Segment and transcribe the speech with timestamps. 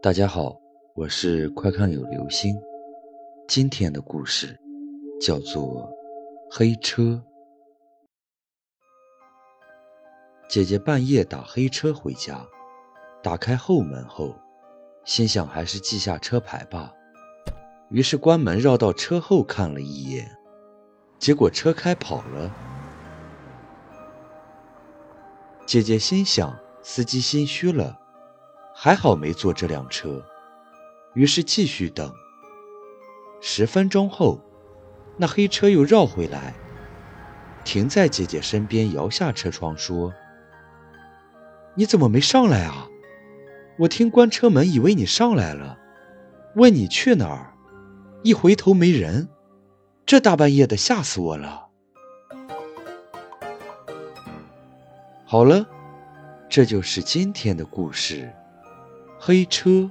[0.00, 0.56] 大家好，
[0.94, 2.56] 我是快看有流星。
[3.48, 4.56] 今天的故事
[5.20, 5.90] 叫做
[6.56, 7.02] 《黑车》。
[10.48, 12.46] 姐姐半夜打黑车回家，
[13.24, 14.32] 打开后门后，
[15.04, 16.94] 心想还是记下车牌吧。
[17.90, 20.30] 于是关门绕到车后看了一眼，
[21.18, 22.54] 结果车开跑了。
[25.66, 27.98] 姐姐心想，司机心虚了。
[28.80, 30.24] 还好没坐这辆车，
[31.14, 32.14] 于是继续等。
[33.40, 34.40] 十分钟后，
[35.16, 36.54] 那黑车又绕回来，
[37.64, 40.14] 停在姐姐身边，摇下车窗说
[41.74, 42.86] ：“你怎么没上来啊？
[43.80, 45.76] 我听关车门，以为你上来了，
[46.54, 47.52] 问你去哪儿，
[48.22, 49.28] 一回头没人，
[50.06, 51.66] 这大半夜的吓死我了。”
[55.26, 55.66] 好了，
[56.48, 58.32] 这就是今天的故事。
[59.28, 59.90] 黑车。